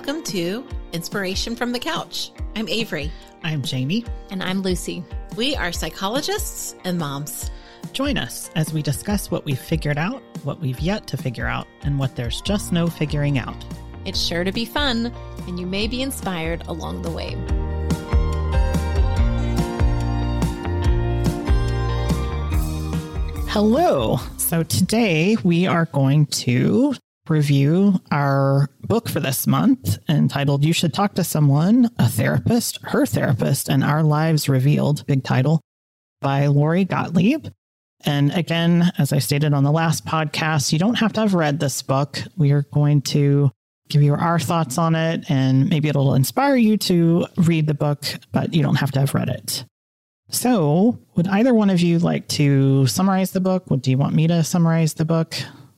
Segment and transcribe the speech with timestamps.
[0.00, 2.32] Welcome to Inspiration from the Couch.
[2.56, 3.12] I'm Avery.
[3.42, 4.06] I'm Jamie.
[4.30, 5.04] And I'm Lucy.
[5.36, 7.50] We are psychologists and moms.
[7.92, 11.66] Join us as we discuss what we've figured out, what we've yet to figure out,
[11.82, 13.62] and what there's just no figuring out.
[14.06, 15.12] It's sure to be fun,
[15.46, 17.36] and you may be inspired along the way.
[23.50, 24.18] Hello.
[24.38, 26.94] So today we are going to
[27.30, 33.06] review our book for this month entitled You Should Talk to Someone, a Therapist, Her
[33.06, 35.60] Therapist, and Our Lives Revealed, big title,
[36.20, 37.46] by Lori Gottlieb.
[38.04, 41.60] And again, as I stated on the last podcast, you don't have to have read
[41.60, 42.18] this book.
[42.36, 43.50] We are going to
[43.88, 48.04] give you our thoughts on it, and maybe it'll inspire you to read the book,
[48.32, 49.64] but you don't have to have read it.
[50.30, 53.70] So, would either one of you like to summarize the book?
[53.70, 55.34] What do you want me to summarize the book?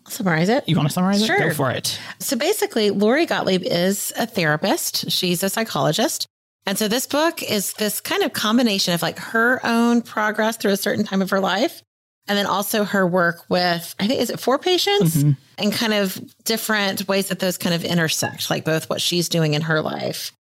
[0.09, 0.69] Summarize it.
[0.69, 1.37] You want to summarize sure.
[1.37, 1.49] it?
[1.49, 1.99] Go for it.
[2.19, 5.11] So basically, Lori Gottlieb is a therapist.
[5.11, 6.27] She's a psychologist.
[6.65, 10.73] And so this book is this kind of combination of like her own progress through
[10.73, 11.83] a certain time of her life
[12.29, 15.33] and then also her work with i think is it four patients mm-hmm.
[15.59, 19.55] and kind of different ways that those kind of intersect like both what she's doing
[19.55, 20.33] in her life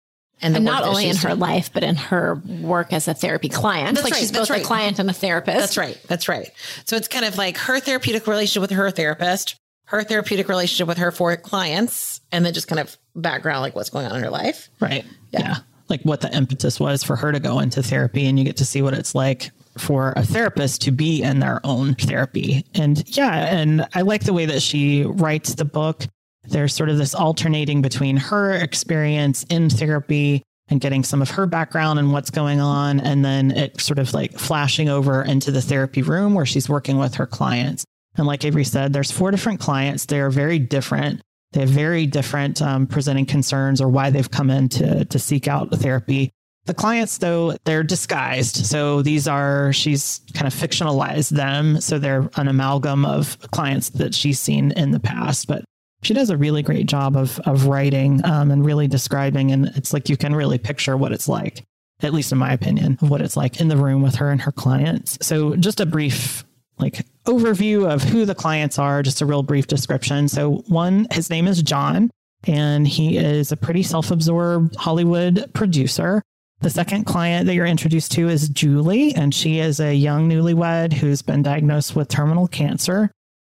[0.42, 1.40] and, and not only in her doing.
[1.40, 4.62] life but in her work as a therapy client that's like right, she's both right.
[4.62, 6.50] a client and a therapist that's right that's right
[6.84, 9.56] so it's kind of like her therapeutic relationship with her therapist
[9.90, 13.90] her therapeutic relationship with her four clients and then just kind of background like what's
[13.90, 15.40] going on in her life right yeah.
[15.40, 15.56] yeah
[15.88, 18.64] like what the impetus was for her to go into therapy and you get to
[18.64, 22.64] see what it's like for a therapist to be in their own therapy.
[22.74, 26.06] And yeah, and I like the way that she writes the book.
[26.44, 31.46] There's sort of this alternating between her experience in therapy and getting some of her
[31.46, 33.00] background and what's going on.
[33.00, 36.96] And then it sort of like flashing over into the therapy room where she's working
[36.96, 37.84] with her clients.
[38.16, 40.06] And like Avery said, there's four different clients.
[40.06, 41.22] They are very different.
[41.52, 45.48] They have very different um, presenting concerns or why they've come in to, to seek
[45.48, 46.30] out therapy.
[46.66, 48.66] The clients, though, they're disguised.
[48.66, 51.80] So these are, she's kind of fictionalized them.
[51.80, 55.48] So they're an amalgam of clients that she's seen in the past.
[55.48, 55.64] But
[56.02, 59.50] she does a really great job of, of writing um, and really describing.
[59.50, 61.64] And it's like you can really picture what it's like,
[62.02, 64.42] at least in my opinion, of what it's like in the room with her and
[64.42, 65.18] her clients.
[65.22, 66.44] So just a brief
[66.80, 70.28] like overview of who the clients are, just a real brief description.
[70.28, 72.10] So one, his name is John,
[72.46, 76.22] and he is a pretty self-absorbed Hollywood producer.
[76.60, 80.92] The second client that you're introduced to is Julie, and she is a young newlywed
[80.92, 83.10] who's been diagnosed with terminal cancer.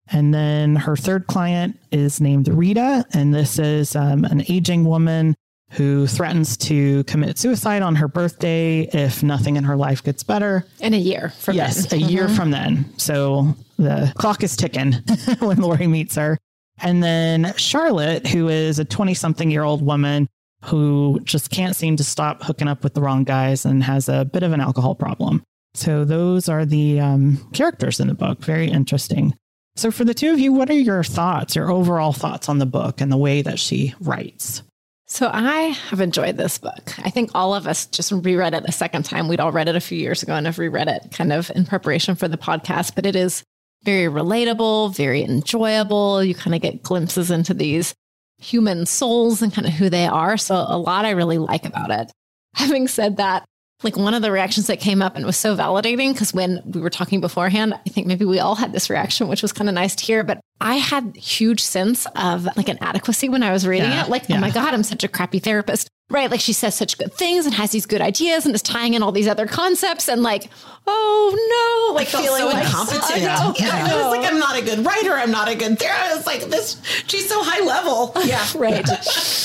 [0.07, 5.35] And then her third client is named Rita, and this is um, an aging woman
[5.71, 10.65] who threatens to commit suicide on her birthday if nothing in her life gets better.
[10.79, 12.01] In a year from yes, then.
[12.01, 12.35] a year mm-hmm.
[12.35, 12.97] from then.
[12.97, 14.93] So the clock is ticking
[15.39, 16.37] when Lori meets her.
[16.81, 20.27] And then Charlotte, who is a 20 something year old woman
[20.63, 24.25] who just can't seem to stop hooking up with the wrong guys and has a
[24.25, 25.43] bit of an alcohol problem.
[25.73, 28.43] So those are the um, characters in the book.
[28.43, 29.35] Very interesting.
[29.75, 32.65] So for the two of you, what are your thoughts, your overall thoughts on the
[32.65, 34.63] book and the way that she writes?
[35.07, 36.93] So I have enjoyed this book.
[36.99, 39.27] I think all of us just reread it a second time.
[39.27, 41.65] We'd all read it a few years ago and have reread it kind of in
[41.65, 43.43] preparation for the podcast, but it is
[43.83, 46.23] very relatable, very enjoyable.
[46.23, 47.93] You kind of get glimpses into these
[48.39, 50.37] human souls and kind of who they are.
[50.37, 52.11] So a lot I really like about it.
[52.55, 53.45] Having said that,
[53.83, 56.81] like one of the reactions that came up and was so validating because when we
[56.81, 59.75] were talking beforehand, I think maybe we all had this reaction, which was kind of
[59.75, 60.23] nice to hear.
[60.23, 64.09] But I had huge sense of like an adequacy when I was reading yeah, it.
[64.09, 64.37] Like, yeah.
[64.37, 65.89] oh my God, I'm such a crappy therapist.
[66.07, 66.29] Right.
[66.29, 69.01] Like she says such good things and has these good ideas and is tying in
[69.01, 70.49] all these other concepts and like,
[70.85, 73.21] oh no, like feeling so like incompetent.
[73.21, 73.53] Yeah.
[73.57, 73.91] yeah.
[73.91, 75.13] It was like, I'm not a good writer.
[75.13, 76.27] I'm not a good therapist.
[76.27, 78.11] Like this, she's so high level.
[78.23, 78.45] Yeah.
[78.55, 78.87] right.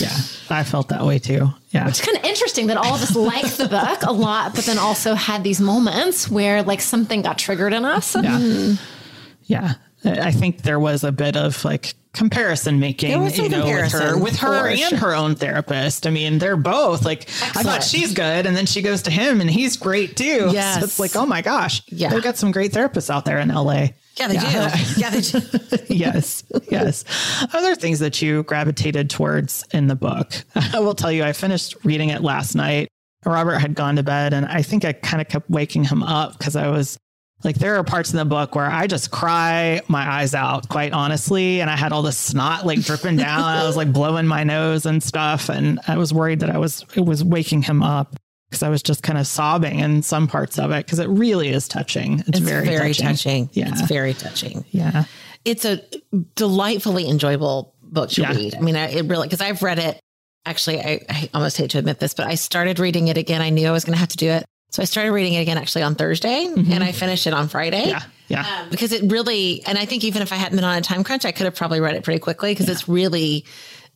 [0.01, 0.19] yeah.
[0.51, 1.49] I felt that way too.
[1.71, 1.89] Yeah.
[1.89, 4.77] it's kind of interesting that all of us liked the book a lot, but then
[4.77, 8.15] also had these moments where like something got triggered in us.
[8.15, 8.39] Yeah.
[8.39, 8.81] Mm.
[9.45, 9.75] Yeah.
[10.05, 13.17] I think there was a bit of like comparison making, you
[13.49, 14.99] know, with her, with her and sure.
[14.99, 16.07] her own therapist.
[16.07, 17.57] I mean, they're both like, Excellent.
[17.57, 18.47] I thought she's good.
[18.47, 20.51] And then she goes to him and he's great too.
[20.51, 20.79] Yes.
[20.79, 21.83] So it's like, oh my gosh.
[21.87, 22.11] Yeah.
[22.11, 23.89] They've got some great therapists out there in LA.
[24.17, 24.77] Yeah, they yeah.
[24.77, 25.01] do.
[25.01, 25.41] Yeah, they do.
[25.95, 26.45] yes.
[26.69, 27.05] Yes.
[27.55, 30.33] Other things that you gravitated towards in the book.
[30.55, 32.89] I will tell you, I finished reading it last night.
[33.25, 36.39] Robert had gone to bed and I think I kind of kept waking him up
[36.39, 36.99] because I was
[37.43, 40.93] like there are parts in the book where I just cry my eyes out, quite
[40.93, 41.61] honestly.
[41.61, 43.43] And I had all this snot like dripping down.
[43.43, 45.49] I was like blowing my nose and stuff.
[45.49, 48.17] And I was worried that I was it was waking him up
[48.51, 51.49] because I was just kind of sobbing in some parts of it because it really
[51.49, 52.21] is touching.
[52.21, 53.07] It's, it's very, very touching.
[53.07, 53.51] touching.
[53.53, 53.69] Yeah.
[53.71, 54.65] It's very touching.
[54.71, 55.05] Yeah.
[55.45, 55.83] It's a
[56.35, 58.33] delightfully enjoyable book to yeah.
[58.33, 58.55] read.
[58.55, 60.01] I mean, I, it really, because I've read it
[60.45, 63.41] actually, I, I almost hate to admit this, but I started reading it again.
[63.41, 64.45] I knew I was going to have to do it.
[64.71, 66.73] So I started reading it again actually on Thursday mm-hmm.
[66.73, 67.89] and I finished it on Friday.
[67.89, 68.03] Yeah.
[68.29, 68.63] Yeah.
[68.63, 71.03] Um, because it really, and I think even if I hadn't been on a time
[71.03, 72.73] crunch, I could have probably read it pretty quickly because yeah.
[72.73, 73.45] it's really,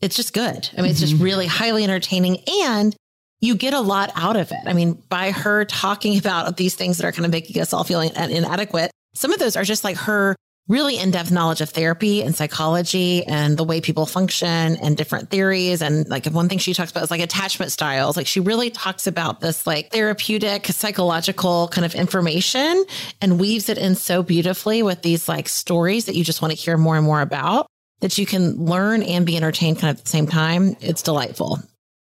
[0.01, 0.69] it's just good.
[0.77, 1.23] I mean, it's just mm-hmm.
[1.23, 2.95] really highly entertaining and
[3.41, 4.59] you get a lot out of it.
[4.67, 7.85] I mean, by her talking about these things that are kind of making us all
[7.85, 10.35] feel inadequate, some of those are just like her
[10.67, 15.83] really in-depth knowledge of therapy and psychology and the way people function and different theories.
[15.83, 18.17] And like one thing she talks about is like attachment styles.
[18.17, 22.85] Like she really talks about this like therapeutic psychological kind of information
[23.21, 26.59] and weaves it in so beautifully with these like stories that you just want to
[26.59, 27.67] hear more and more about
[28.01, 30.77] that you can learn and be entertained kind of at the same time.
[30.81, 31.59] It's delightful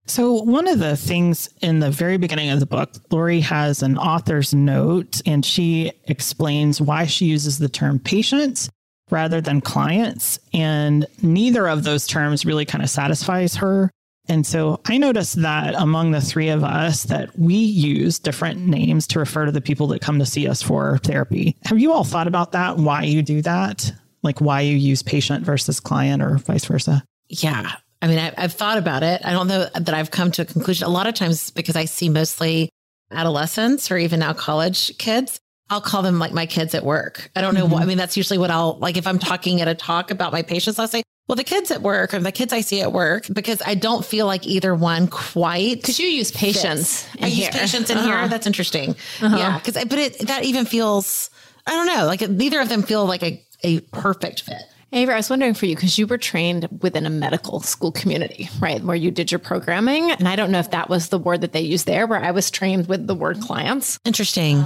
[0.09, 3.99] so, one of the things in the very beginning of the book, Lori has an
[3.99, 8.71] author's note and she explains why she uses the term patients
[9.11, 10.39] rather than clients.
[10.53, 13.91] And neither of those terms really kind of satisfies her.
[14.29, 19.07] And so I noticed that among the three of us that we use different names
[19.09, 21.57] to refer to the people that come to see us for therapy.
[21.65, 22.77] Have you all thought about that?
[22.77, 23.91] Why you do that?
[24.23, 27.03] Like why you use patient versus client or vice versa?
[27.29, 27.73] Yeah.
[28.01, 29.23] I mean, I, have thought about it.
[29.25, 30.87] I don't know that I've come to a conclusion.
[30.87, 32.71] A lot of times, because I see mostly
[33.11, 35.41] adolescents or even now college kids,
[35.71, 37.31] I'll call them like my kids at work.
[37.35, 37.65] I don't know.
[37.65, 37.73] Mm-hmm.
[37.73, 40.33] What, I mean, that's usually what I'll like if I'm talking at a talk about
[40.33, 40.79] my patients.
[40.79, 43.61] I'll say, well, the kids at work or the kids I see at work, because
[43.67, 45.77] I don't feel like either one quite.
[45.77, 47.07] Because you use patients.
[47.21, 48.07] I use patients in uh-huh.
[48.07, 48.29] here.
[48.29, 48.91] That's interesting.
[49.21, 49.37] Uh-huh.
[49.37, 49.59] Yeah.
[49.59, 51.29] Because, but it, that even feels,
[51.67, 54.63] I don't know, like neither of them feel like a, a perfect fit.
[54.93, 58.49] Avery, I was wondering for you because you were trained within a medical school community,
[58.59, 60.11] right, where you did your programming.
[60.11, 62.31] And I don't know if that was the word that they used there, where I
[62.31, 63.99] was trained with the word clients.
[64.07, 64.65] Interesting.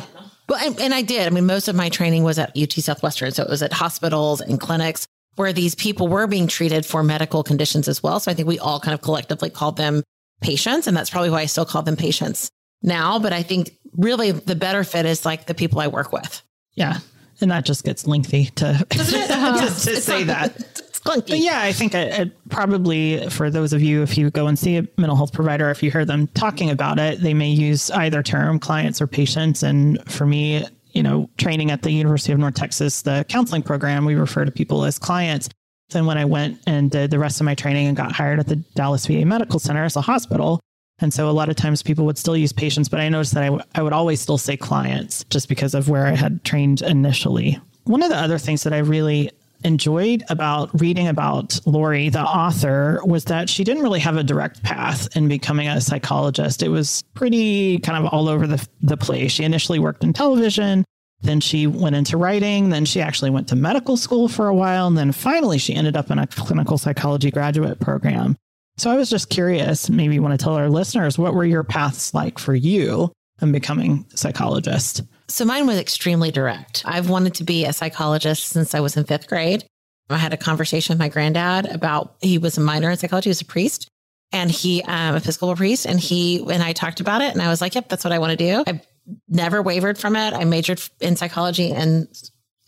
[0.49, 1.27] Well, and, and I did.
[1.27, 3.33] I mean, most of my training was at UT Southwestern.
[3.33, 7.43] So it was at hospitals and clinics where these people were being treated for medical
[7.43, 8.21] conditions as well.
[8.21, 10.05] So I think we all kind of collectively called them
[10.41, 10.87] patients.
[10.87, 12.51] And that's probably why I still call them patients
[12.83, 13.19] now.
[13.19, 16.43] But I think really the better fit is like the people I work with.
[16.75, 16.99] Yeah.
[17.43, 20.83] And that just gets lengthy to, to, to say that.
[21.05, 24.59] But yeah, I think it, it, probably for those of you, if you go and
[24.59, 27.91] see a mental health provider, if you hear them talking about it, they may use
[27.91, 29.63] either term, clients or patients.
[29.63, 34.05] And for me, you know, training at the University of North Texas, the counseling program,
[34.05, 35.49] we refer to people as clients.
[35.91, 38.47] Then when I went and did the rest of my training and got hired at
[38.47, 40.61] the Dallas VA Medical Center as a hospital,
[41.03, 43.43] and so a lot of times people would still use patients, but I noticed that
[43.43, 46.83] I, w- I would always still say clients just because of where I had trained
[46.83, 47.61] initially.
[47.85, 49.31] One of the other things that I really
[49.65, 54.63] enjoyed about reading about Lori, the author, was that she didn't really have a direct
[54.63, 56.63] path in becoming a psychologist.
[56.63, 59.33] It was pretty kind of all over the, the place.
[59.33, 60.85] She initially worked in television,
[61.23, 64.89] then she went into writing, then she actually went to medical school for a while,
[64.89, 68.37] and then finally she ended up in a clinical psychology graduate program.
[68.79, 71.65] So I was just curious, maybe you want to tell our listeners what were your
[71.65, 75.03] paths like for you in becoming a psychologist?
[75.29, 76.83] So mine was extremely direct.
[76.87, 79.65] I've wanted to be a psychologist since I was in fifth grade.
[80.11, 83.31] I had a conversation with my granddad about he was a minor in psychology, he
[83.31, 83.89] was a priest,
[84.31, 87.61] and he um Episcopal priest, and he and I talked about it, and I was
[87.61, 88.81] like, "Yep, that's what I want to do." I
[89.29, 90.35] never wavered from it.
[90.35, 92.09] I majored in psychology and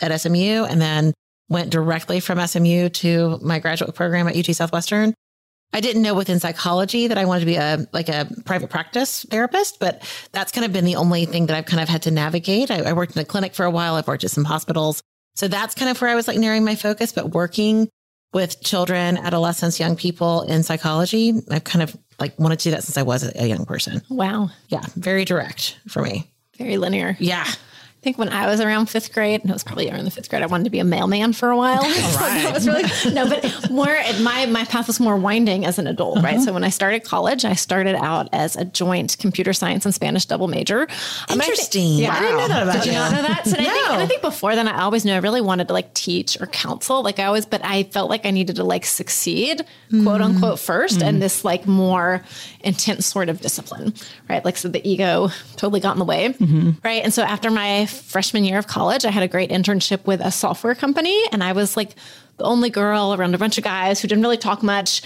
[0.01, 1.13] at SMU, and then
[1.49, 5.15] went directly from SMU to my graduate program at UT Southwestern.
[5.75, 9.27] I didn't know within psychology that I wanted to be a like a private practice
[9.29, 12.13] therapist, but that's kind of been the only thing that I've kind of had to
[12.13, 12.71] navigate.
[12.71, 13.97] I, I worked in a clinic for a while.
[13.97, 15.03] I've worked at some hospitals.
[15.35, 17.89] So that's kind of where I was like narrowing my focus, but working
[18.33, 22.85] with children, adolescents, young people in psychology, I've kind of like wanted to do that
[22.85, 24.01] since I was a young person.
[24.09, 24.51] Wow.
[24.69, 24.83] Yeah.
[24.95, 26.31] Very direct for me.
[26.57, 27.17] Very linear.
[27.19, 27.47] Yeah
[28.05, 30.43] think when I was around fifth grade, and it was probably around the fifth grade,
[30.43, 31.83] I wanted to be a mailman for a while.
[31.85, 36.19] so was really no, but more my my path was more winding as an adult,
[36.19, 36.27] uh-huh.
[36.27, 36.41] right?
[36.41, 40.27] So when I started college, I started out as a joint computer science and Spanish
[40.27, 40.87] double major.
[41.31, 41.95] Interesting.
[41.95, 42.17] yeah, wow.
[42.17, 43.47] I didn't know that about Did you, you not know that?
[43.47, 43.63] So no.
[43.63, 45.95] I think, and I think before then, I always knew I really wanted to like
[45.95, 47.03] teach or counsel.
[47.03, 50.05] Like I always, but I felt like I needed to like succeed, mm.
[50.05, 51.07] quote unquote, first, mm.
[51.07, 52.23] and this like more
[52.61, 53.95] intense sort of discipline,
[54.29, 54.45] right?
[54.45, 56.71] Like so, the ego totally got in the way, mm-hmm.
[56.85, 57.03] right?
[57.03, 60.31] And so after my freshman year of college, I had a great internship with a
[60.31, 61.19] software company.
[61.33, 61.95] And I was like
[62.37, 65.03] the only girl around a bunch of guys who didn't really talk much.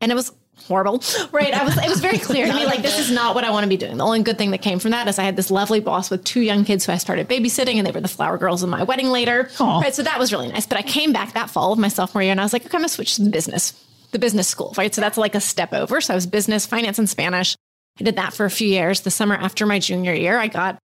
[0.00, 0.32] And it was
[0.70, 1.52] horrible, right?
[1.52, 3.64] I was, it was very clear to me, like, this is not what I want
[3.64, 3.96] to be doing.
[3.96, 6.24] The only good thing that came from that is I had this lovely boss with
[6.24, 8.82] two young kids who I started babysitting and they were the flower girls in my
[8.82, 9.44] wedding later.
[9.56, 9.82] Aww.
[9.82, 9.94] Right.
[9.94, 10.66] So that was really nice.
[10.66, 12.76] But I came back that fall of my sophomore year and I was like, okay,
[12.76, 13.72] I'm going to switch to the business,
[14.12, 14.94] the business school, right?
[14.94, 16.00] So that's like a step over.
[16.00, 17.56] So I was business, finance, and Spanish.
[17.98, 19.00] I did that for a few years.
[19.00, 20.78] The summer after my junior year, I got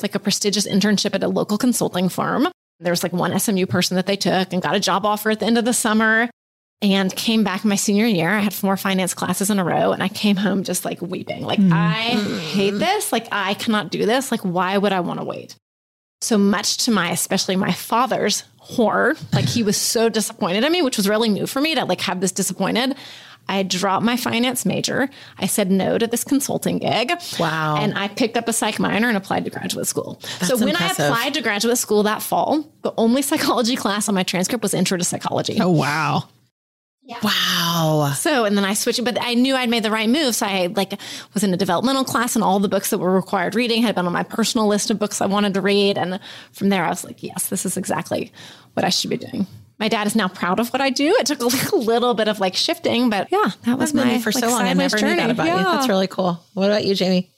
[0.00, 2.48] like a prestigious internship at a local consulting firm.
[2.80, 5.40] There was like one SMU person that they took and got a job offer at
[5.40, 6.30] the end of the summer.
[6.82, 8.28] and came back my senior year.
[8.28, 11.44] I had four finance classes in a row and I came home just like weeping.
[11.44, 11.72] Like, mm.
[11.72, 13.12] I hate this.
[13.12, 14.32] Like, I cannot do this.
[14.32, 15.54] Like, why would I want to wait?
[16.20, 20.82] So much to my, especially my father's horror, like he was so disappointed in me,
[20.82, 22.96] which was really new for me to like have this disappointed.
[23.48, 25.10] I dropped my finance major.
[25.38, 27.12] I said no to this consulting gig.
[27.38, 27.76] Wow.
[27.76, 30.20] And I picked up a psych minor and applied to graduate school.
[30.38, 31.06] That's so when impressive.
[31.06, 34.74] I applied to graduate school that fall, the only psychology class on my transcript was
[34.74, 35.58] intro to psychology.
[35.60, 36.24] Oh, wow.
[37.04, 37.18] Yeah.
[37.22, 38.12] Wow.
[38.14, 40.36] So, and then I switched, but I knew I'd made the right move.
[40.36, 40.98] So I like
[41.34, 44.06] was in a developmental class and all the books that were required reading had been
[44.06, 45.98] on my personal list of books I wanted to read.
[45.98, 46.20] And
[46.52, 48.32] from there, I was like, yes, this is exactly
[48.74, 49.48] what I should be doing.
[49.82, 51.12] My dad is now proud of what I do.
[51.18, 51.44] It took a
[51.76, 54.62] little bit of like shifting, but yeah, that was my for like, so long.
[54.62, 55.14] I never journey.
[55.14, 55.58] knew that about yeah.
[55.58, 55.64] you.
[55.64, 56.40] That's really cool.
[56.54, 57.32] What about you, Jamie?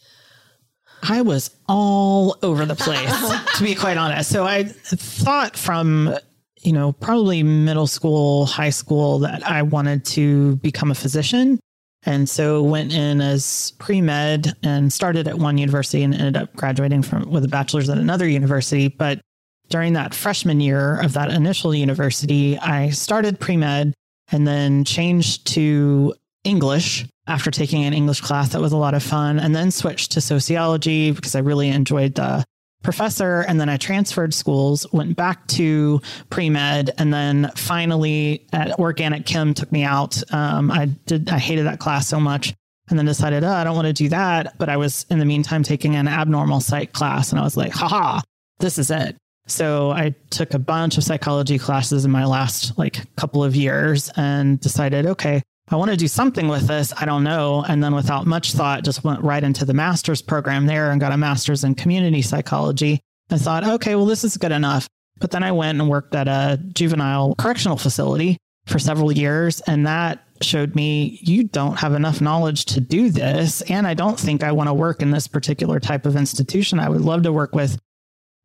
[1.03, 3.11] I was all over the place,
[3.57, 4.29] to be quite honest.
[4.29, 6.15] So I thought from
[6.61, 11.59] you know, probably middle school, high school that I wanted to become a physician.
[12.05, 17.05] And so went in as pre-med and started at one university and ended up graduating
[17.05, 18.89] from with a bachelor's at another university.
[18.89, 19.23] But
[19.69, 23.95] during that freshman year of that initial university, I started pre-med
[24.31, 29.03] and then changed to English after taking an English class that was a lot of
[29.03, 32.45] fun and then switched to sociology because I really enjoyed the
[32.83, 38.79] professor and then I transferred schools, went back to pre med, and then finally at
[38.79, 40.23] organic chem took me out.
[40.33, 42.55] Um, I did, I hated that class so much.
[42.91, 44.59] And then decided, oh, I don't want to do that.
[44.59, 47.73] But I was in the meantime taking an abnormal psych class and I was like,
[47.73, 48.21] haha,
[48.59, 49.17] this is it.
[49.47, 54.11] So I took a bunch of psychology classes in my last like couple of years
[54.17, 56.93] and decided, okay, I want to do something with this.
[56.97, 57.65] I don't know.
[57.67, 61.13] And then without much thought, just went right into the master's program there and got
[61.13, 63.01] a master's in community psychology.
[63.31, 64.87] I thought, okay, well, this is good enough.
[65.21, 68.37] But then I went and worked at a juvenile correctional facility
[68.67, 69.61] for several years.
[69.63, 73.63] And that showed me you don't have enough knowledge to do this.
[73.63, 76.79] And I don't think I want to work in this particular type of institution.
[76.79, 77.79] I would love to work with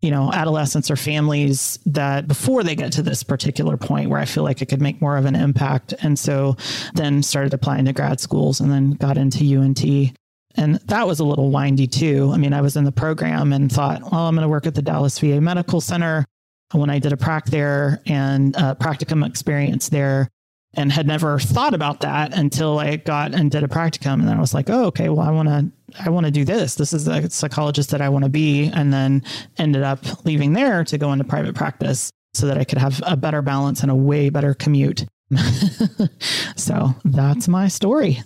[0.02, 4.26] you know, adolescents or families that before they get to this particular point where I
[4.26, 5.94] feel like it could make more of an impact.
[6.02, 6.56] And so
[6.94, 9.84] then started applying to grad schools and then got into UNT.
[10.56, 12.32] And that was a little windy too.
[12.34, 14.76] I mean, I was in the program and thought, well, I'm going to work at
[14.76, 16.26] the Dallas VA Medical Center.
[16.72, 20.30] When I did a prac there and a practicum experience there,
[20.76, 24.14] and had never thought about that until I got and did a practicum.
[24.14, 26.46] And then I was like, oh, okay, well, I want to, I want to do
[26.46, 26.76] this.
[26.76, 28.68] This is the psychologist that I want to be.
[28.68, 29.24] And then
[29.58, 33.18] ended up leaving there to go into private practice so that I could have a
[33.18, 35.06] better balance and a way better commute.
[36.56, 38.22] so that's my story.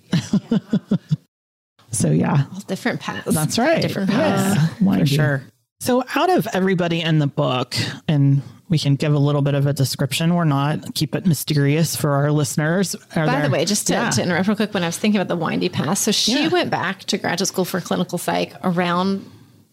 [1.91, 3.33] so yeah, different paths.
[3.33, 3.81] That's right.
[3.81, 5.43] Different paths yeah, for sure.
[5.79, 7.75] So out of everybody in the book,
[8.07, 8.41] and
[8.74, 12.10] we can give a little bit of a description or not, keep it mysterious for
[12.10, 12.96] our listeners.
[13.15, 14.10] Are By there, the way, just to, yeah.
[14.10, 16.48] to, interrupt real quick, when I was thinking about the windy path, so she yeah.
[16.48, 19.30] went back to graduate school for clinical psych around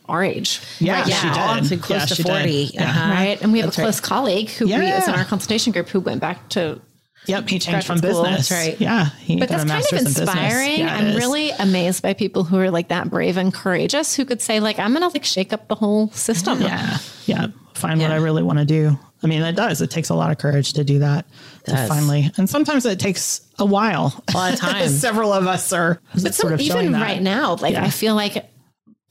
[0.06, 0.60] our age.
[0.80, 1.82] Yeah, right she did.
[1.82, 2.78] Close yeah, to 40.
[2.78, 3.10] Uh-huh.
[3.10, 3.40] Right.
[3.40, 4.06] And we have That's a close right.
[4.06, 4.78] colleague who yeah.
[4.80, 6.82] we, is in our consultation group who went back to
[7.26, 8.22] Yep, he changed from school.
[8.22, 8.48] business.
[8.48, 8.80] That's right.
[8.80, 10.80] Yeah, but that's kind of inspiring.
[10.80, 14.40] Yeah, I'm really amazed by people who are like that brave and courageous who could
[14.40, 16.60] say like, I'm going to like shake up the whole system.
[16.62, 17.46] Yeah, yeah.
[17.80, 18.08] Find yeah.
[18.08, 18.98] what I really want to do.
[19.22, 19.82] I mean, it does.
[19.82, 21.26] It takes a lot of courage to do that.
[21.64, 24.22] To Finally, and sometimes it takes a while.
[24.28, 24.88] A lot of time.
[24.88, 26.00] Several of us are.
[26.14, 27.84] But sort of even right now, like yeah.
[27.84, 28.50] I feel like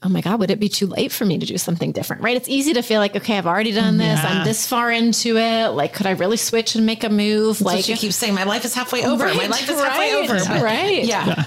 [0.02, 2.22] oh my God, would it be too late for me to do something different?
[2.22, 2.36] Right.
[2.36, 4.18] It's easy to feel like, okay, I've already done this.
[4.18, 4.28] Yeah.
[4.28, 5.68] I'm this far into it.
[5.68, 7.58] Like, could I really switch and make a move?
[7.58, 9.24] That's like you keep saying, my life is halfway over.
[9.24, 10.38] Right, my life is right, halfway over.
[10.38, 11.04] But, right.
[11.04, 11.26] Yeah.
[11.26, 11.44] Yeah.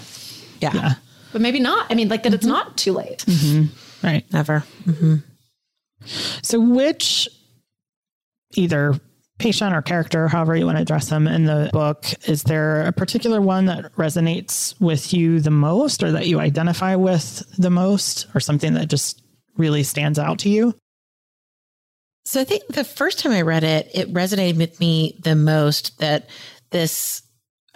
[0.61, 0.71] yeah.
[0.73, 0.93] yeah.
[1.31, 1.87] But maybe not.
[1.89, 2.35] I mean, like that mm-hmm.
[2.35, 3.25] it's not too late.
[3.25, 4.05] Mm-hmm.
[4.05, 4.31] Right.
[4.31, 4.63] Never.
[4.85, 5.15] Mm-hmm.
[6.05, 7.27] So which
[8.55, 8.99] either
[9.39, 12.91] patient or character, however you want to address them in the book, is there a
[12.91, 18.27] particular one that resonates with you the most or that you identify with the most
[18.35, 19.21] or something that just
[19.57, 20.73] really stands out to you?
[22.25, 25.99] So I think the first time I read it, it resonated with me the most
[25.99, 26.29] that
[26.71, 27.21] this,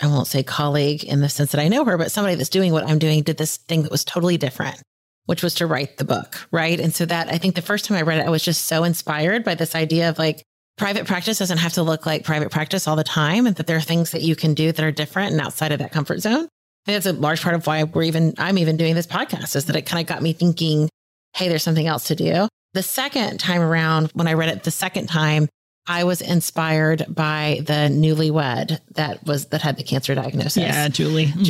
[0.01, 2.71] I won't say colleague in the sense that I know her, but somebody that's doing
[2.71, 4.81] what I'm doing did this thing that was totally different,
[5.27, 6.47] which was to write the book.
[6.51, 6.79] Right.
[6.79, 8.83] And so that I think the first time I read it, I was just so
[8.83, 10.43] inspired by this idea of like,
[10.77, 13.77] private practice doesn't have to look like private practice all the time and that there
[13.77, 16.43] are things that you can do that are different and outside of that comfort zone.
[16.43, 19.55] I think that's a large part of why we're even, I'm even doing this podcast
[19.55, 20.89] is that it kind of got me thinking,
[21.35, 22.47] Hey, there's something else to do.
[22.73, 25.49] The second time around, when I read it the second time,
[25.87, 30.57] I was inspired by the newlywed that was, that had the cancer diagnosis.
[30.57, 31.27] Yeah, Julie.
[31.27, 31.43] Mm-hmm.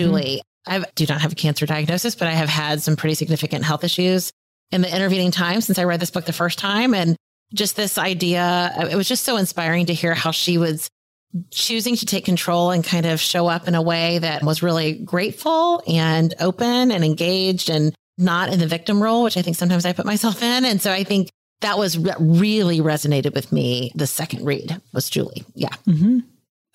[0.67, 3.83] I do not have a cancer diagnosis, but I have had some pretty significant health
[3.83, 4.31] issues
[4.71, 6.93] in the intervening time since I read this book the first time.
[6.93, 7.15] And
[7.53, 8.73] just this idea.
[8.91, 10.89] It was just so inspiring to hear how she was
[11.51, 14.93] choosing to take control and kind of show up in a way that was really
[14.93, 19.85] grateful and open and engaged and not in the victim role, which I think sometimes
[19.85, 20.65] I put myself in.
[20.65, 21.29] And so I think
[21.61, 23.91] that was really resonated with me.
[23.95, 25.43] The second read was Julie.
[25.53, 25.73] Yeah.
[25.87, 26.19] Mm-hmm.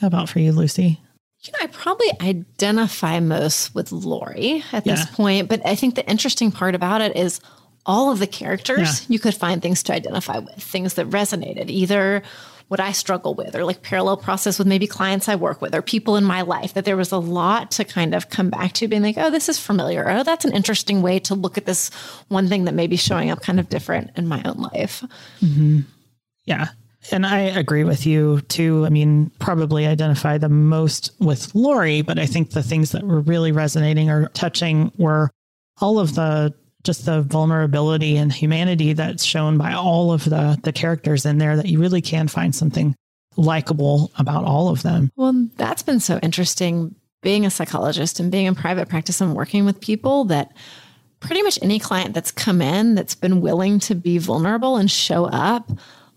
[0.01, 1.01] How about for you, Lucy?
[1.43, 4.95] You know, I probably identify most with Lori at yeah.
[4.95, 7.41] this point, but I think the interesting part about it is
[7.85, 9.07] all of the characters yeah.
[9.09, 12.23] you could find things to identify with, things that resonated, either
[12.69, 15.83] what I struggle with or like parallel process with maybe clients I work with or
[15.83, 18.89] people in my life, that there was a lot to kind of come back to
[18.89, 20.09] being like, oh, this is familiar.
[20.09, 21.91] Oh, that's an interesting way to look at this
[22.29, 25.05] one thing that may be showing up kind of different in my own life.
[25.43, 25.81] Mm-hmm.
[26.47, 26.69] Yeah.
[27.11, 28.87] And I agree with you too.
[28.87, 33.21] I mean, probably identify the most with Lori, but I think the things that were
[33.21, 35.31] really resonating or touching were
[35.81, 36.55] all of the
[36.85, 41.57] just the vulnerability and humanity that's shown by all of the the characters in there
[41.57, 42.95] that you really can find something
[43.37, 45.11] likable about all of them.
[45.17, 49.65] Well, that's been so interesting being a psychologist and being in private practice and working
[49.65, 50.53] with people that
[51.21, 55.27] pretty much any client that's come in that's been willing to be vulnerable and show
[55.27, 55.71] up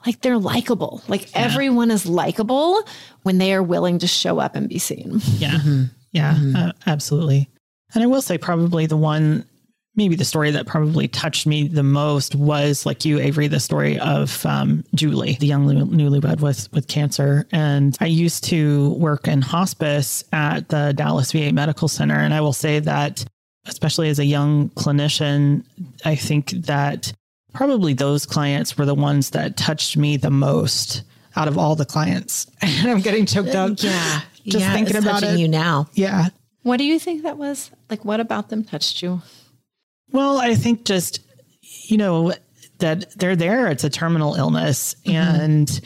[0.05, 1.01] like they're likable.
[1.07, 1.43] Like yeah.
[1.43, 2.83] everyone is likable
[3.23, 5.21] when they are willing to show up and be seen.
[5.37, 5.51] Yeah.
[5.51, 5.83] Mm-hmm.
[6.11, 6.55] Yeah, mm-hmm.
[6.55, 7.49] Uh, absolutely.
[7.93, 9.45] And I will say probably the one
[9.95, 13.97] maybe the story that probably touched me the most was like you, Avery, the story
[13.99, 17.47] of um, Julie, the young newlywed with with cancer.
[17.51, 22.41] And I used to work in hospice at the Dallas VA Medical Center, and I
[22.41, 23.25] will say that,
[23.65, 25.63] especially as a young clinician,
[26.03, 27.13] I think that
[27.55, 31.03] probably those clients were the ones that touched me the most
[31.35, 32.47] out of all the clients.
[32.61, 33.71] And I'm getting choked up.
[33.77, 34.21] Yeah.
[34.45, 35.39] Just yeah, thinking about it.
[35.39, 35.87] you now.
[35.93, 36.29] Yeah.
[36.61, 37.71] What do you think that was?
[37.89, 39.21] Like, what about them touched you?
[40.11, 41.19] Well, I think just,
[41.61, 42.33] you know,
[42.79, 43.67] that they're there.
[43.67, 45.41] It's a terminal illness mm-hmm.
[45.41, 45.81] and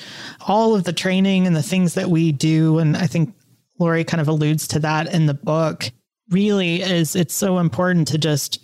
[0.48, 2.80] all of the training and the things that we do.
[2.80, 3.34] And I think
[3.78, 5.90] Lori kind of alludes to that in the book
[6.30, 8.60] really is it's so important to just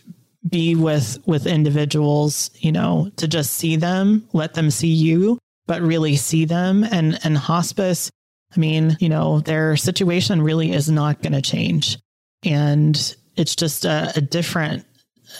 [0.47, 5.81] be with with individuals you know to just see them let them see you but
[5.81, 6.83] really see them.
[6.83, 8.11] And and hospice
[8.55, 11.97] i mean you know their situation really is not going to change.
[12.43, 14.85] And it's just a, a different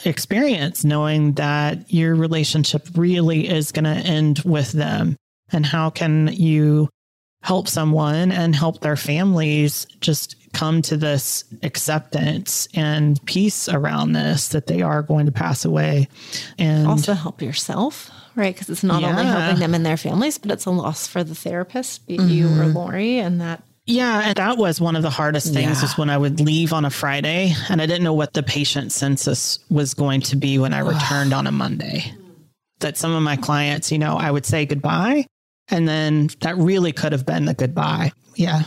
[0.03, 5.15] experience knowing that your relationship really is going to end with them.
[5.51, 6.89] And how can you
[7.43, 14.49] help someone and help their families just come to this acceptance and peace around this
[14.49, 16.07] that they are going to pass away
[16.57, 19.09] and also help yourself right because it's not yeah.
[19.09, 22.29] only helping them and their families but it's a loss for the therapist be mm-hmm.
[22.29, 22.77] you or mm-hmm.
[22.77, 25.81] lori and that yeah, and that was one of the hardest things yeah.
[25.83, 28.91] was when I would leave on a Friday and I didn't know what the patient
[28.91, 32.11] census was going to be when I returned on a Monday.
[32.79, 35.27] That some of my clients, you know, I would say goodbye
[35.67, 38.11] and then that really could have been the goodbye.
[38.35, 38.63] Yeah.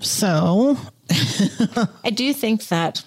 [0.00, 0.76] So
[2.04, 3.04] I do think that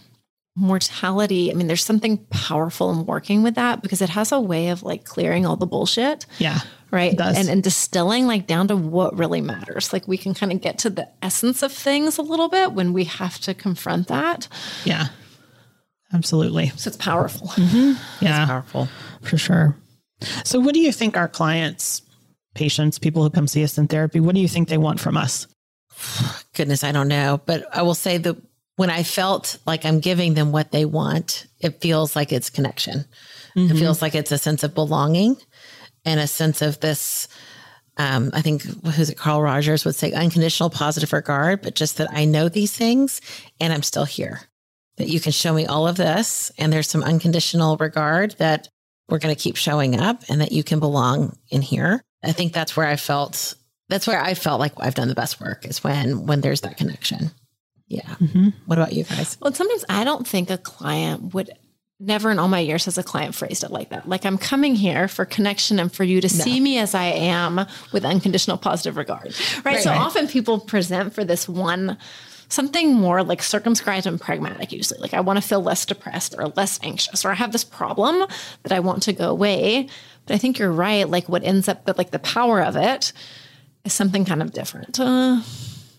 [0.55, 4.69] mortality, I mean, there's something powerful in working with that because it has a way
[4.69, 6.25] of like clearing all the bullshit.
[6.39, 6.59] Yeah.
[6.91, 7.17] Right?
[7.17, 9.93] And, and distilling like down to what really matters.
[9.93, 12.91] Like we can kind of get to the essence of things a little bit when
[12.91, 14.49] we have to confront that.
[14.83, 15.07] Yeah.
[16.13, 16.67] Absolutely.
[16.75, 17.47] So it's powerful.
[17.47, 18.25] Mm-hmm.
[18.25, 18.41] yeah.
[18.41, 18.89] it's powerful.
[19.21, 19.77] For sure.
[20.43, 22.01] So what do you think our clients
[22.53, 25.17] patients people who come see us in therapy what do you think they want from
[25.17, 25.47] us
[26.55, 28.35] goodness i don't know but i will say that
[28.75, 33.05] when i felt like i'm giving them what they want it feels like it's connection
[33.55, 33.71] mm-hmm.
[33.71, 35.35] it feels like it's a sense of belonging
[36.05, 37.27] and a sense of this
[37.97, 42.09] um, I think who's it Carl Rogers would say unconditional positive regard, but just that
[42.11, 43.21] I know these things
[43.59, 44.41] and I'm still here.
[44.97, 48.67] That you can show me all of this and there's some unconditional regard that
[49.09, 52.01] we're going to keep showing up and that you can belong in here.
[52.23, 53.55] I think that's where I felt
[53.91, 56.77] that's where I felt like I've done the best work is when when there's that
[56.77, 57.31] connection.
[57.87, 58.07] Yeah.
[58.21, 58.49] Mm-hmm.
[58.65, 59.37] What about you guys?
[59.41, 61.51] Well, sometimes I don't think a client would
[61.99, 64.07] never in all my years has a client phrased it like that.
[64.07, 66.43] Like I'm coming here for connection and for you to no.
[66.43, 69.35] see me as I am with unconditional positive regard.
[69.57, 69.65] Right.
[69.65, 69.99] right so right.
[69.99, 71.97] often people present for this one
[72.47, 74.99] something more like circumscribed and pragmatic usually.
[75.01, 78.25] Like I want to feel less depressed or less anxious or I have this problem
[78.63, 79.89] that I want to go away.
[80.25, 81.07] But I think you're right.
[81.09, 83.11] Like what ends up but like the power of it
[83.85, 84.99] is something kind of different.
[84.99, 85.41] Uh,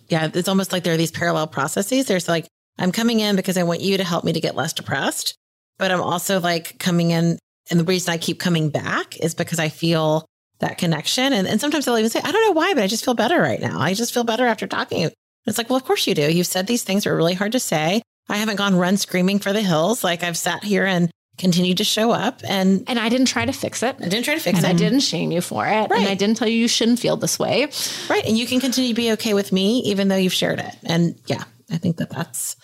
[0.09, 2.07] yeah, it's almost like there are these parallel processes.
[2.07, 2.47] There's like
[2.79, 5.37] I'm coming in because I want you to help me to get less depressed
[5.83, 7.39] but I'm also like coming in.
[7.69, 10.25] And the reason I keep coming back is because I feel
[10.61, 11.33] that connection.
[11.33, 13.41] And, and sometimes they'll even say, I don't know why, but I just feel better
[13.41, 13.81] right now.
[13.81, 15.11] I just feel better after talking.
[15.47, 16.33] It's like, well, of course you do.
[16.33, 18.01] You've said these things are really hard to say.
[18.29, 20.05] I haven't gone run screaming for the hills.
[20.05, 23.53] Like I've sat here and continue to show up and And I didn't try to
[23.53, 23.97] fix it.
[23.99, 24.71] I didn't try to fix And it.
[24.71, 25.91] I didn't shame you for it.
[25.91, 25.93] Right.
[25.93, 27.69] And I didn't tell you you shouldn't feel this way.
[28.09, 28.25] Right.
[28.27, 30.75] And you can continue to be okay with me, even though you've shared it.
[30.85, 32.57] And yeah, I think that that's,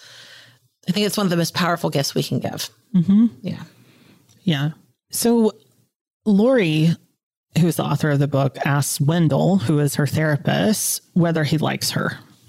[0.89, 2.69] I think it's one of the most powerful gifts we can give.
[2.95, 3.27] Mm-hmm.
[3.43, 3.63] Yeah.
[4.43, 4.71] Yeah.
[5.11, 5.53] So
[6.27, 6.91] Lori,
[7.59, 11.91] who's the author of the book, asks Wendell, who is her therapist, whether he likes
[11.93, 12.19] her.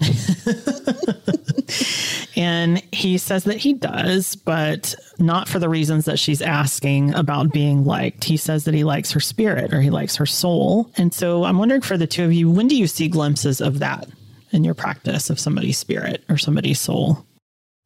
[2.40, 7.52] and he says that he does, but not for the reasons that she's asking about
[7.52, 8.24] being liked.
[8.24, 10.90] He says that he likes her spirit or he likes her soul.
[10.96, 13.78] And so I'm wondering for the two of you, when do you see glimpses of
[13.80, 14.08] that
[14.52, 17.26] in your practice of somebody's spirit or somebody's soul?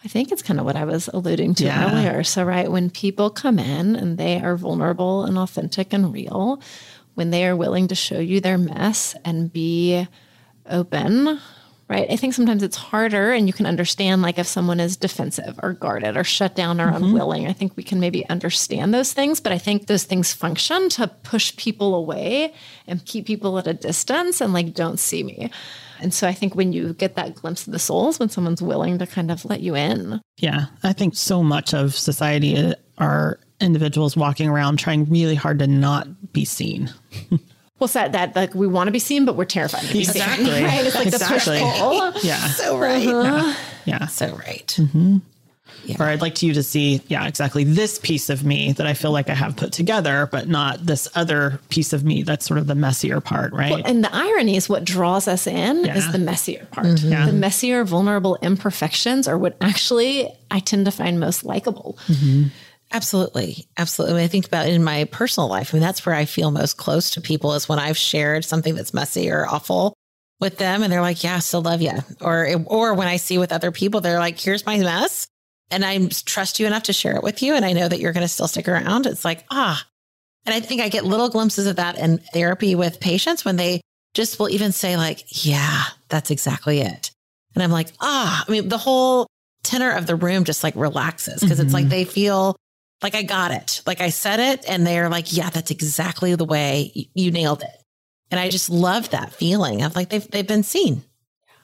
[0.05, 1.91] I think it's kind of what I was alluding to Yeah.
[1.91, 2.23] earlier.
[2.25, 6.61] So, right, when people come in and they are vulnerable and authentic and real,
[7.15, 10.07] when they are willing to show you their mess and be
[10.69, 11.41] open,
[11.89, 12.11] right?
[12.11, 15.73] I think sometimes it's harder and you can understand, like, if someone is defensive or
[15.73, 17.05] guarded or shut down or mm-hmm.
[17.05, 17.47] unwilling.
[17.47, 21.09] I think we can maybe understand those things, but I think those things function to
[21.09, 22.55] push people away
[22.87, 25.51] and keep people at a distance and, like, don't see me.
[26.01, 28.99] And so I think when you get that glimpse of the souls, when someone's willing
[28.99, 33.39] to kind of let you in, Yeah, I think so much of society uh, are
[33.61, 36.93] individuals walking around trying really hard to not be seen.
[37.79, 40.47] Well, that that like we want to be seen, but we're terrified to be Exactly.
[40.47, 40.65] seen.
[40.65, 40.87] Right?
[40.87, 41.59] It's like Exactly.
[41.59, 42.13] the push pull.
[42.23, 43.07] Yeah, So right.
[43.07, 43.19] Uh-huh.
[43.49, 43.61] uh-huh.
[43.85, 44.07] yeah.
[44.07, 44.67] So right.
[44.79, 45.19] Mm-hmm.
[46.01, 48.95] Or I'd like to you to see, yeah, exactly this piece of me that I
[48.95, 52.57] feel like I have put together, but not this other piece of me that's sort
[52.59, 53.83] of the messier part, right?
[53.85, 55.97] And the irony is what draws us in Yeah.
[55.99, 56.87] is the messier part.
[56.87, 57.13] Mm-hmm.
[57.13, 57.27] Yeah.
[57.27, 61.99] The messier, vulnerable imperfections are what actually I tend to find most likable.
[62.07, 62.45] Mm-hmm.
[62.95, 63.67] Absolutely.
[63.77, 64.15] Absolutely.
[64.15, 66.53] When I think about it in my personal life, I mean, that's where I feel
[66.53, 69.95] most close to people is when I've shared something that's messy or awful
[70.41, 71.93] with them and they're like, yeah, I still love you.
[72.21, 75.27] Or, or when I see with other people, they're like, here's my mess.
[75.73, 77.55] And I trust you enough to share it with you.
[77.55, 79.07] And I know that you're going to still stick around.
[79.07, 79.85] It's like, ah.
[80.47, 83.81] And I think I get little glimpses of that in therapy with patients when they
[84.13, 87.11] just will even say like, yeah, that's exactly it.
[87.55, 89.27] And I'm like, ah, I mean, the whole
[89.65, 92.55] tenor of the room just like relaxes because it's like they feel
[93.05, 93.83] like I got it.
[93.87, 97.85] Like I said it and they're like, yeah, that's exactly the way you nailed it.
[98.31, 101.05] And I just love that feeling of like they've, they've been seen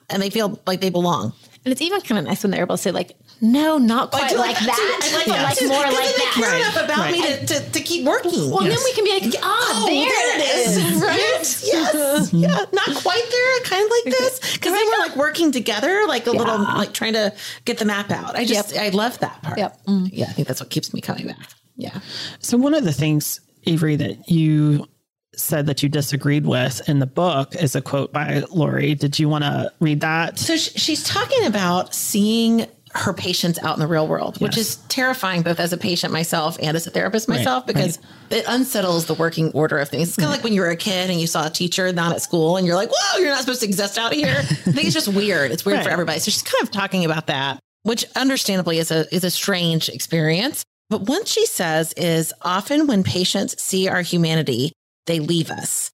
[0.07, 1.33] and they feel like they belong.
[1.65, 4.29] And it's even kind of nice when they're able to say, like, no, not quite
[4.29, 6.31] do like that, do I like but that like too, more 'cause like they that.
[6.35, 6.61] care Right.
[6.61, 7.11] enough about Right.
[7.11, 8.49] me to, to, to keep working.
[8.51, 11.01] Well, then we can be like, ah, Oh, there, it is.
[11.01, 11.17] Right?
[11.17, 15.51] Yes, yes, yeah, not quite there, kind of like this, because they were like working
[15.51, 17.33] together, like a little, like trying to
[17.65, 18.35] get the map out.
[18.35, 19.57] I just, I love that part.
[19.57, 19.85] Yep.
[19.87, 20.09] Mm.
[20.13, 21.49] Yeah, I think that's what keeps me coming back.
[21.75, 21.99] Yeah.
[22.39, 24.87] So one of the things, Avery, that you
[25.35, 28.93] said that you disagreed with in the book is a quote by Lori.
[28.95, 30.37] Did you want to read that?
[30.37, 35.41] So she's talking about seeing her patients out in the real world, which is terrifying
[35.41, 37.99] both as a patient myself and as a therapist Right, myself because
[38.29, 40.09] it unsettles the working order of things.
[40.09, 42.13] It's kind of like when you were a kid and you saw a teacher not
[42.13, 44.35] at school and you're like, whoa, you're not supposed to exist out here.
[44.39, 45.51] I think it's just weird.
[45.51, 46.19] It's weird for everybody.
[46.19, 50.63] So she's kind of talking about that, which understandably is a is a strange experience.
[50.89, 54.73] But what she says is often when patients see our humanity,
[55.07, 55.91] they leave us.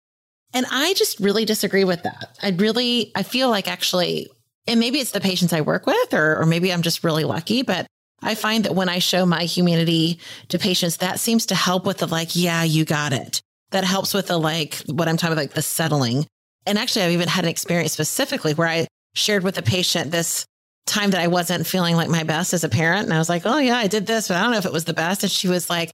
[0.53, 2.37] And I just really disagree with that.
[2.41, 4.27] I really, I feel like actually,
[4.67, 7.63] and maybe it's the patients I work with, or, or maybe I'm just really lucky,
[7.63, 7.87] but
[8.21, 11.99] I find that when I show my humanity to patients, that seems to help with
[11.99, 13.41] the like, yeah, you got it.
[13.71, 16.25] That helps with the like, what I'm talking about, like the settling.
[16.65, 20.45] And actually, I've even had an experience specifically where I shared with a patient this
[20.85, 23.05] time that I wasn't feeling like my best as a parent.
[23.05, 24.73] And I was like, oh, yeah, I did this, but I don't know if it
[24.73, 25.23] was the best.
[25.23, 25.91] And she was like,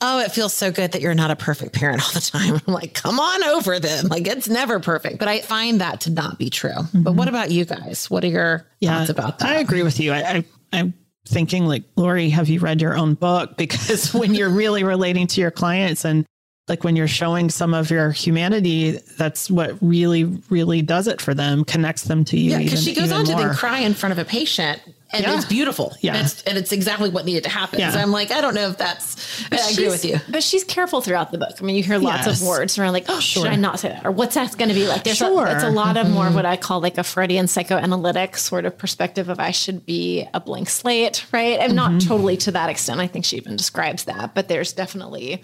[0.00, 2.60] oh, it feels so good that you're not a perfect parent all the time.
[2.66, 4.08] I'm like, come on over then.
[4.08, 5.18] Like, it's never perfect.
[5.18, 6.70] But I find that to not be true.
[6.94, 7.34] But what mm-hmm.
[7.34, 8.10] about you guys?
[8.10, 9.48] What are your thoughts about that?
[9.48, 10.12] I agree with you.
[10.12, 10.94] I, I, I'm
[11.26, 13.56] thinking like, Lori, have you read your own book?
[13.56, 16.24] Because when you're really relating to your clients and
[16.68, 21.34] like when you're showing some of your humanity, that's what really, really does it for
[21.34, 22.52] them, connects them to you.
[22.52, 24.80] Yeah, because she goes on to then cry in front of a patient.
[25.12, 25.34] And Yeah.
[25.36, 25.96] it's beautiful.
[26.00, 26.14] Yeah.
[26.14, 27.80] And it's, and it's exactly what needed to happen.
[27.80, 27.90] Yeah.
[27.90, 29.16] So I'm like, I don't know if that's,
[29.50, 30.20] I agree She's- with you.
[30.28, 31.50] But she's careful throughout the book.
[31.60, 32.40] I mean, you hear lots Yes.
[32.40, 34.06] of words around like, oh, should I not say that?
[34.06, 35.02] Or what's that going to be like?
[35.02, 35.46] There's Sure.
[35.46, 38.64] a, it's a lot of more of what I call like a Freudian psychoanalytic sort
[38.66, 41.58] of perspective of I should be a blank slate, right?
[41.58, 42.08] And not mm-hmm.
[42.08, 43.00] totally to that extent.
[43.00, 45.42] I think she even describes that, but there's definitely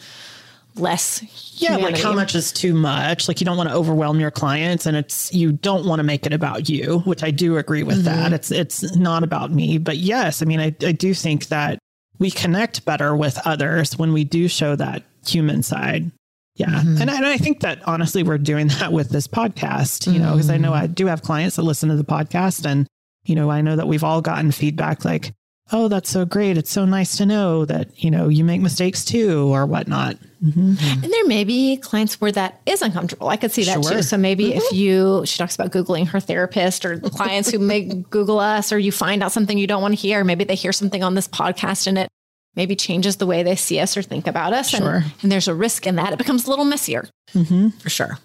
[0.79, 1.23] less.
[1.61, 3.29] Yeah, like how much is too much?
[3.29, 6.27] Like you don't want to overwhelm your clients and it's you don't want to make
[6.27, 8.21] it about you, which I do agree with mm-hmm.
[8.21, 8.33] that.
[8.33, 9.79] It's it's not about me.
[9.79, 11.79] But yes, I mean I, I do think that
[12.19, 16.11] we connect better with others when we do show that human side.
[16.55, 16.67] Yeah.
[16.69, 17.03] Mm-hmm.
[17.03, 20.33] And, I, and I think that honestly we're doing that with this podcast, you know,
[20.33, 20.85] because I know mm-hmm.
[20.85, 22.87] I do have clients that listen to the podcast and
[23.27, 25.33] you know, I know that we've all gotten feedback like,
[25.73, 26.57] oh, that's so great.
[26.57, 30.17] It's so nice to know that, you know, you make mistakes too or whatnot.
[30.44, 31.05] Mm-hmm.
[31.05, 33.29] And there may be clients where that is uncomfortable.
[33.29, 33.94] I could see that Sure.
[33.94, 34.03] too.
[34.03, 34.77] So maybe if mm-hmm.
[34.77, 38.92] you, she talks about Googling her therapist or clients who may Google us or you
[38.92, 41.87] find out something you don't want to hear, maybe they hear something on this podcast
[41.87, 42.09] and it
[42.55, 44.72] maybe changes the way they see us or think about us.
[44.75, 45.03] And- Sure.
[45.22, 46.12] And, there's a risk in that.
[46.12, 47.09] It becomes a little messier.
[47.33, 47.70] Mm-hmm.
[47.79, 48.18] For sure.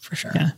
[0.00, 0.32] For sure.
[0.34, 0.50] Yeah.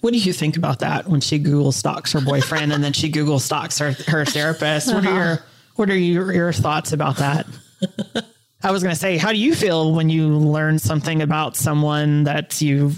[0.00, 3.08] What do you think about that when she Google stalks her boyfriend and then she
[3.08, 4.92] Google stalks her, her therapist?
[4.92, 5.18] What are uh-huh.
[5.18, 5.42] your
[5.76, 7.46] what are your, your thoughts about that?
[8.62, 12.24] I was going to say, how do you feel when you learn something about someone
[12.24, 12.92] that you,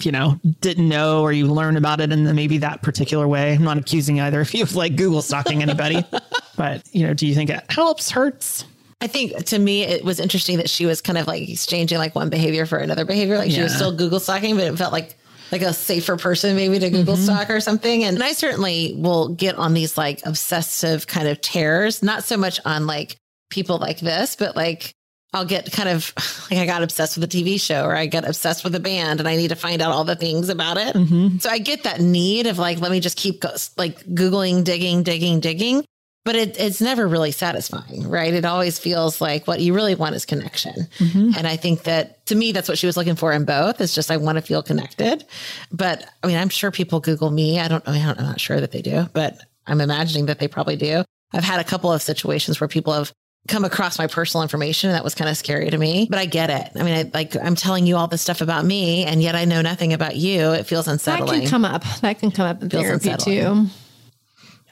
[0.00, 3.52] you know, didn't know or you learn about it in the, maybe that particular way?
[3.52, 6.02] I'm not accusing either of you of like Google stalking anybody,
[6.56, 8.64] but you know, do you think it helps, hurts?
[9.00, 12.14] I think to me it was interesting that she was kind of like exchanging like
[12.14, 13.38] one behavior for another behavior.
[13.38, 15.16] Like she was still Google stalking, but it felt like
[15.52, 17.24] like a safer person maybe to Google mm-hmm.
[17.24, 18.04] stalk or something.
[18.04, 22.60] And I certainly will get on these like obsessive kind of tears, not so much
[22.64, 23.16] on like
[23.50, 24.94] people like this, but like
[25.32, 26.12] I'll get kind of
[26.50, 29.20] like I got obsessed with a TV show or I get obsessed with a band
[29.20, 30.94] and I need to find out all the things about it.
[30.94, 31.38] Mm-hmm.
[31.38, 35.02] So I get that need of like, let me just keep go- like Googling, digging,
[35.02, 35.84] digging, digging.
[36.24, 38.34] But it, it's never really satisfying, right?
[38.34, 40.74] It always feels like what you really want is connection.
[40.98, 41.30] Mm-hmm.
[41.38, 43.80] And I think that to me, that's what she was looking for in both.
[43.80, 45.24] It's just, I want to feel connected.
[45.72, 47.58] But I mean, I'm sure people Google me.
[47.60, 47.94] I don't know.
[47.94, 51.02] I don't, I'm not sure that they do, but I'm imagining that they probably do.
[51.32, 53.10] I've had a couple of situations where people have
[53.48, 54.90] come across my personal information.
[54.90, 56.70] And that was kind of scary to me, but I get it.
[56.78, 59.44] I mean, I, like I'm telling you all this stuff about me and yet I
[59.44, 60.52] know nothing about you.
[60.52, 61.26] It feels unsettling.
[61.26, 61.84] That can come up.
[62.02, 63.66] That can come up in therapy unsettling.
[63.66, 63.70] too.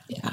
[0.08, 0.30] yeah.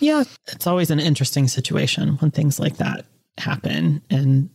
[0.00, 3.06] Yeah, it's always an interesting situation when things like that
[3.38, 4.02] happen.
[4.10, 4.50] And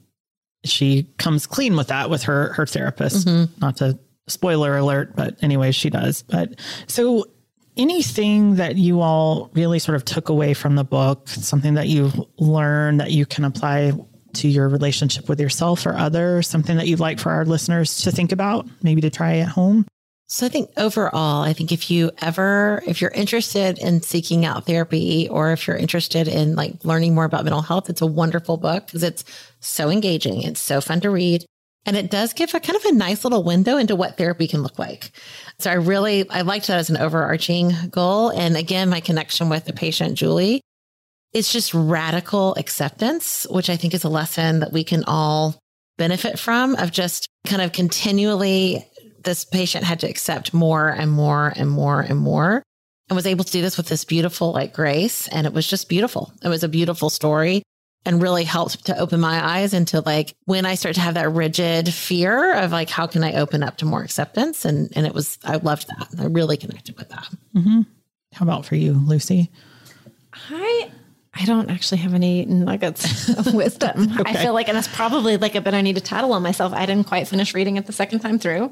[0.63, 3.25] she comes clean with that with her her therapist.
[3.27, 3.59] Mm-hmm.
[3.59, 6.21] Not to spoiler alert, but anyway, she does.
[6.21, 7.25] But so
[7.79, 12.19] anything that you all really sort of took away from the book, something that you've
[12.37, 13.93] learned that you can apply
[14.33, 18.11] to your relationship with yourself or others, something that you'd like for our listeners to
[18.11, 19.85] think about, maybe to try at home?
[20.27, 24.67] So I think overall, I think if you ever, if you're interested in seeking out
[24.67, 28.57] therapy or if you're interested in like learning more about mental health, it's a wonderful
[28.57, 29.23] book because it's
[29.59, 30.43] so engaging.
[30.43, 31.45] It's so fun to read.
[31.89, 34.61] And it does give a kind of a nice little window into what therapy can
[34.61, 35.09] look like.
[35.57, 38.29] So I really, I liked that as an overarching goal.
[38.29, 40.61] And again, my connection with the patient, Julie,
[41.33, 45.57] it's just radical acceptance, which I think is a lesson that we can all
[45.97, 48.85] benefit from of just kind of continually
[49.23, 52.61] this patient had to accept more and more and more and more
[53.09, 55.89] and was able to do this with this beautiful like grace and it was just
[55.89, 57.63] beautiful it was a beautiful story
[58.05, 61.29] and really helped to open my eyes into like when i start to have that
[61.31, 65.13] rigid fear of like how can i open up to more acceptance and and it
[65.13, 67.81] was i loved that i really connected with that mm-hmm.
[68.33, 69.49] How about for you, Lucy?
[70.49, 70.91] I
[71.33, 74.09] I don't actually have any nuggets of wisdom.
[74.25, 76.73] I feel like, and that's probably like a bit I need to tattle on myself.
[76.73, 78.71] I didn't quite finish reading it the second time through.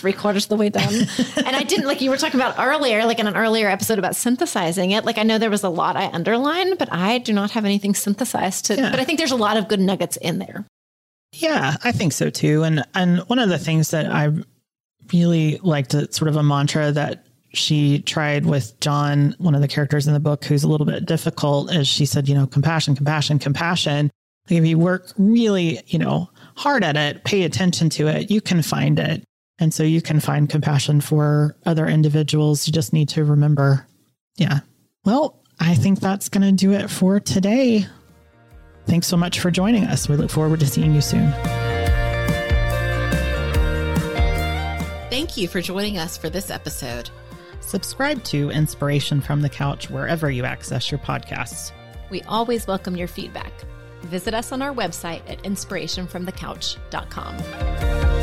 [0.00, 0.94] Three quarters of the way done.
[1.36, 4.16] and I didn't like you were talking about earlier, like in an earlier episode about
[4.16, 5.04] synthesizing it.
[5.04, 7.94] Like I know there was a lot I underlined, but I do not have anything
[7.94, 8.90] synthesized to Yeah.
[8.90, 10.64] but I think there's a lot of good nuggets in there.
[11.32, 12.62] Yeah, I think so too.
[12.62, 14.30] And and one of the things that I
[15.12, 19.68] really liked, uh, sort of a mantra that she tried with John, one of the
[19.68, 22.94] characters in the book, who's a little bit difficult, is she said, you know, compassion,
[22.94, 24.10] compassion, compassion.
[24.48, 28.40] Like if you work really, you know, hard at it, pay attention to it, you
[28.40, 29.22] can find it.
[29.60, 32.66] And so you can find compassion for other individuals.
[32.66, 33.86] You just need to remember.
[34.36, 34.60] Yeah.
[35.04, 37.86] Well, I think that's going to do it for today.
[38.86, 40.08] Thanks so much for joining us.
[40.08, 41.32] We look forward to seeing you soon.
[45.10, 47.10] thank you for joining us for this episode
[47.60, 51.70] Subscribe to Inspiration from the Couch wherever you access your podcasts.
[52.10, 53.52] We always welcome your feedback.
[54.02, 58.19] Visit us on our website at inspirationfromthecouch.com.